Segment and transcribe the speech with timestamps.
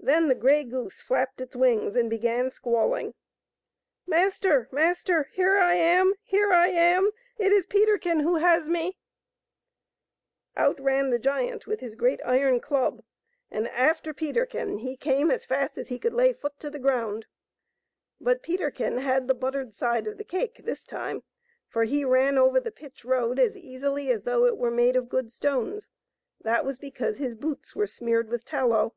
[0.00, 3.14] Then the grey goose flapped its wings and began squalling."
[4.06, 4.68] Master!
[4.70, 5.30] master!
[5.32, 6.12] Here I am!
[6.22, 7.10] here I am!
[7.38, 8.98] It is Peterkin who has me!"
[10.58, 13.02] Out ran the giant with his great iron club,
[13.50, 15.34] and after Peterkin he came I82 PETERKIN AND THE LITTLE GREY HARE.
[15.34, 17.26] as fast as he could lay foot to the ground.
[18.20, 21.22] But Peterkin had the buttered side of the cake this time,
[21.66, 25.08] for he ran over the pitch road as easily as though it were made of
[25.08, 25.88] good stones;
[26.42, 28.92] that was because his boots were smeared with tallow.